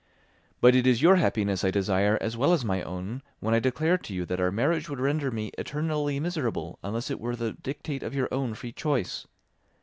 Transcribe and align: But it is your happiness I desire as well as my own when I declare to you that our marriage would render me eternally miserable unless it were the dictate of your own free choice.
But 0.61 0.73
it 0.73 0.87
is 0.87 1.03
your 1.03 1.17
happiness 1.17 1.63
I 1.63 1.69
desire 1.69 2.17
as 2.19 2.35
well 2.35 2.53
as 2.53 2.65
my 2.65 2.81
own 2.81 3.21
when 3.39 3.53
I 3.53 3.59
declare 3.59 3.99
to 3.99 4.13
you 4.15 4.25
that 4.25 4.39
our 4.39 4.49
marriage 4.51 4.89
would 4.89 4.99
render 4.99 5.29
me 5.29 5.51
eternally 5.59 6.19
miserable 6.19 6.79
unless 6.81 7.11
it 7.11 7.19
were 7.19 7.35
the 7.35 7.53
dictate 7.53 8.01
of 8.01 8.15
your 8.15 8.27
own 8.31 8.55
free 8.55 8.71
choice. 8.71 9.27